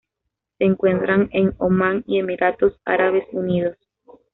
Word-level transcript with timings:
Se 0.57 0.63
encuentra 0.65 1.27
en 1.29 1.53
Omán 1.59 2.03
y 2.07 2.17
Emiratos 2.17 2.79
Árabes 2.85 3.27
Unidos. 3.33 3.77